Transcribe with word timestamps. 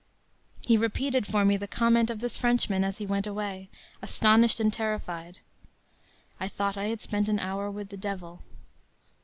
He 0.65 0.77
repeated 0.77 1.27
for 1.27 1.45
me 1.45 1.57
the 1.57 1.67
comment 1.67 2.09
of 2.09 2.21
this 2.21 2.35
Frenchman 2.35 2.83
as 2.83 2.97
he 2.97 3.05
went 3.05 3.27
away, 3.27 3.69
astonished 4.01 4.59
and 4.59 4.73
terrified: 4.73 5.41
“I 6.39 6.47
thought 6.47 6.75
I 6.75 6.85
had 6.85 7.01
spent 7.01 7.29
an 7.29 7.37
hour 7.37 7.69
with 7.69 7.89
the 7.89 7.97
devil. 7.97 8.41